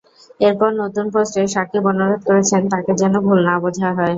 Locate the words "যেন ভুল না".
3.01-3.55